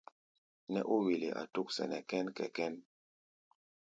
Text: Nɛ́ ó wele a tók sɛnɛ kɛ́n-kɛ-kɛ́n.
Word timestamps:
Nɛ́ 0.71 0.87
ó 0.93 0.95
wele 1.03 1.29
a 1.41 1.43
tók 1.53 1.69
sɛnɛ 1.75 1.97
kɛ́n-kɛ-kɛ́n. 2.09 2.73